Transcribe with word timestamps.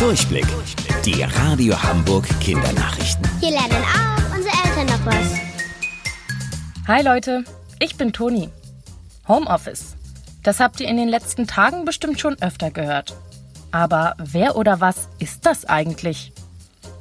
Durchblick. 0.00 0.46
Die 1.04 1.22
Radio 1.22 1.80
Hamburg 1.82 2.26
Kindernachrichten. 2.40 3.28
Hier 3.38 3.50
lernen 3.50 3.84
auch 3.84 4.34
unsere 4.34 4.54
Eltern 4.64 4.86
noch 4.86 5.04
was. 5.04 5.34
Hi 6.88 7.02
Leute, 7.02 7.44
ich 7.80 7.96
bin 7.98 8.10
Toni. 8.10 8.48
Homeoffice. 9.28 9.96
Das 10.42 10.58
habt 10.58 10.80
ihr 10.80 10.88
in 10.88 10.96
den 10.96 11.10
letzten 11.10 11.46
Tagen 11.46 11.84
bestimmt 11.84 12.18
schon 12.18 12.40
öfter 12.40 12.70
gehört. 12.70 13.14
Aber 13.72 14.14
wer 14.16 14.56
oder 14.56 14.80
was 14.80 15.10
ist 15.18 15.44
das 15.44 15.66
eigentlich? 15.66 16.32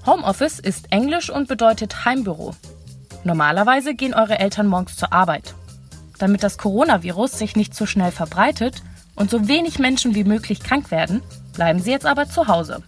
Homeoffice 0.06 0.60
ist 0.60 0.92
Englisch 0.92 1.30
und 1.30 1.48
bedeutet 1.48 2.04
Heimbüro. 2.04 2.54
Normalerweise 3.24 3.96
gehen 3.96 4.14
eure 4.14 4.40
Eltern 4.40 4.68
morgens 4.68 4.98
zur 4.98 5.14
Arbeit. 5.14 5.56
Damit 6.18 6.44
das 6.44 6.58
Coronavirus 6.58 7.40
sich 7.40 7.56
nicht 7.56 7.74
so 7.74 7.86
schnell 7.86 8.12
verbreitet 8.12 8.84
und 9.16 9.30
so 9.30 9.48
wenig 9.48 9.80
Menschen 9.80 10.16
wie 10.16 10.26
möglich 10.26 10.60
krank 10.60 10.92
werden, 10.92 11.22
bleiben 11.54 11.80
sie 11.80 11.92
jetzt 11.92 12.06
aber 12.06 12.30
zu 12.30 12.48
Hause. 12.48 12.84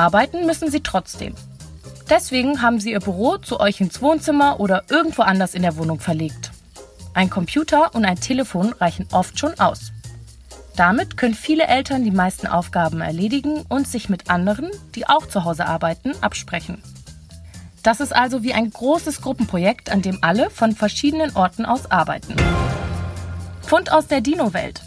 Arbeiten 0.00 0.46
müssen 0.46 0.70
sie 0.70 0.80
trotzdem. 0.80 1.34
Deswegen 2.08 2.62
haben 2.62 2.80
sie 2.80 2.92
ihr 2.92 3.00
Büro 3.00 3.36
zu 3.36 3.60
euch 3.60 3.82
ins 3.82 4.00
Wohnzimmer 4.00 4.58
oder 4.58 4.84
irgendwo 4.88 5.20
anders 5.20 5.54
in 5.54 5.60
der 5.60 5.76
Wohnung 5.76 6.00
verlegt. 6.00 6.52
Ein 7.12 7.28
Computer 7.28 7.94
und 7.94 8.06
ein 8.06 8.18
Telefon 8.18 8.72
reichen 8.72 9.06
oft 9.12 9.38
schon 9.38 9.60
aus. 9.60 9.92
Damit 10.74 11.18
können 11.18 11.34
viele 11.34 11.66
Eltern 11.66 12.02
die 12.02 12.12
meisten 12.12 12.46
Aufgaben 12.46 13.02
erledigen 13.02 13.66
und 13.68 13.86
sich 13.86 14.08
mit 14.08 14.30
anderen, 14.30 14.70
die 14.94 15.06
auch 15.06 15.26
zu 15.26 15.44
Hause 15.44 15.66
arbeiten, 15.66 16.12
absprechen. 16.22 16.82
Das 17.82 18.00
ist 18.00 18.16
also 18.16 18.42
wie 18.42 18.54
ein 18.54 18.70
großes 18.70 19.20
Gruppenprojekt, 19.20 19.90
an 19.90 20.00
dem 20.00 20.16
alle 20.22 20.48
von 20.48 20.74
verschiedenen 20.74 21.36
Orten 21.36 21.66
aus 21.66 21.90
arbeiten. 21.90 22.36
Fund 23.60 23.92
aus 23.92 24.06
der 24.06 24.22
Dino-Welt. 24.22 24.80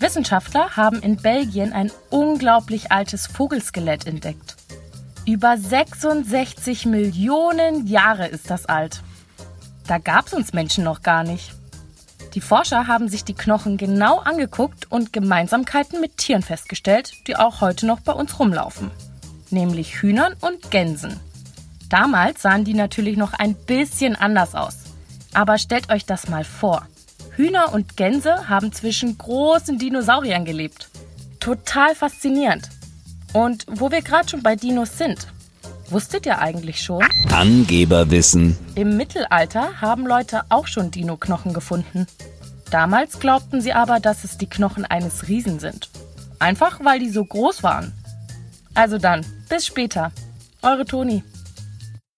Wissenschaftler 0.00 0.76
haben 0.76 1.00
in 1.00 1.16
Belgien 1.16 1.72
ein 1.72 1.90
unglaublich 2.08 2.90
altes 2.90 3.26
Vogelskelett 3.26 4.06
entdeckt. 4.06 4.56
Über 5.26 5.56
66 5.58 6.86
Millionen 6.86 7.86
Jahre 7.86 8.26
ist 8.26 8.50
das 8.50 8.66
alt. 8.66 9.02
Da 9.86 9.98
gab 9.98 10.26
es 10.26 10.32
uns 10.32 10.52
Menschen 10.52 10.84
noch 10.84 11.02
gar 11.02 11.22
nicht. 11.22 11.52
Die 12.34 12.40
Forscher 12.40 12.86
haben 12.86 13.08
sich 13.08 13.24
die 13.24 13.34
Knochen 13.34 13.76
genau 13.76 14.18
angeguckt 14.18 14.90
und 14.90 15.12
Gemeinsamkeiten 15.12 16.00
mit 16.00 16.16
Tieren 16.16 16.42
festgestellt, 16.42 17.12
die 17.26 17.36
auch 17.36 17.60
heute 17.60 17.86
noch 17.86 18.00
bei 18.00 18.12
uns 18.12 18.38
rumlaufen. 18.38 18.90
Nämlich 19.50 20.00
Hühnern 20.00 20.34
und 20.40 20.70
Gänsen. 20.70 21.20
Damals 21.88 22.42
sahen 22.42 22.64
die 22.64 22.74
natürlich 22.74 23.16
noch 23.16 23.32
ein 23.32 23.54
bisschen 23.54 24.14
anders 24.16 24.54
aus. 24.54 24.76
Aber 25.34 25.58
stellt 25.58 25.90
euch 25.90 26.06
das 26.06 26.28
mal 26.28 26.44
vor. 26.44 26.86
Hühner 27.40 27.72
und 27.72 27.96
Gänse 27.96 28.50
haben 28.50 28.70
zwischen 28.70 29.16
großen 29.16 29.78
Dinosauriern 29.78 30.44
gelebt. 30.44 30.90
Total 31.40 31.94
faszinierend. 31.94 32.68
Und 33.32 33.64
wo 33.66 33.90
wir 33.90 34.02
gerade 34.02 34.28
schon 34.28 34.42
bei 34.42 34.56
Dinos 34.56 34.98
sind, 34.98 35.26
wusstet 35.88 36.26
ihr 36.26 36.38
eigentlich 36.38 36.82
schon? 36.82 37.02
Angeberwissen. 37.32 38.58
Im 38.74 38.98
Mittelalter 38.98 39.80
haben 39.80 40.06
Leute 40.06 40.42
auch 40.50 40.66
schon 40.66 40.90
Dino-Knochen 40.90 41.54
gefunden. 41.54 42.06
Damals 42.70 43.18
glaubten 43.18 43.62
sie 43.62 43.72
aber, 43.72 44.00
dass 44.00 44.24
es 44.24 44.36
die 44.36 44.48
Knochen 44.48 44.84
eines 44.84 45.28
Riesen 45.28 45.60
sind. 45.60 45.88
Einfach 46.40 46.84
weil 46.84 46.98
die 46.98 47.08
so 47.08 47.24
groß 47.24 47.62
waren. 47.62 47.94
Also 48.74 48.98
dann, 48.98 49.24
bis 49.48 49.66
später. 49.66 50.12
Eure 50.60 50.84
Toni. 50.84 51.24